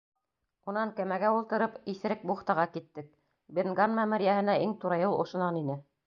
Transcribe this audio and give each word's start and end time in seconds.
Унан 0.71 0.91
кәмәгә 0.99 1.27
ултырып, 1.33 1.75
Иҫерек 1.91 2.23
бухтаға 2.31 2.65
киттек, 2.77 3.11
Бен 3.59 3.77
Ганн 3.81 3.93
мәмерйәһенә 3.99 4.55
иң 4.63 4.73
тура 4.85 4.99
юл 5.03 5.15
ошонан 5.27 5.61
ине. 5.61 5.77